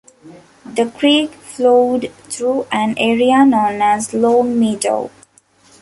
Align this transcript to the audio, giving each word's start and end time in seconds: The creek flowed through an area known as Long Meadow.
The 0.65 0.89
creek 0.89 1.31
flowed 1.31 2.11
through 2.27 2.65
an 2.71 2.95
area 2.97 3.45
known 3.45 3.83
as 3.83 4.15
Long 4.15 4.59
Meadow. 4.59 5.11